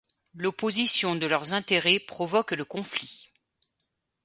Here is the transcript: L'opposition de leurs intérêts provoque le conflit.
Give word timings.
L'opposition 0.33 1.15
de 1.15 1.27
leurs 1.27 1.53
intérêts 1.53 1.99
provoque 1.99 2.53
le 2.53 2.65
conflit. 2.65 3.29